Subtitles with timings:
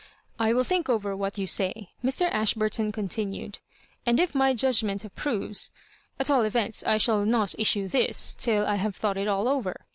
[0.39, 2.27] "I will think over what you say," Mr.
[2.31, 3.59] Ashburton continued;^
[4.03, 5.69] and if my judgment approves
[6.19, 9.85] At all events I shall not issue M»~till I have thought it all over.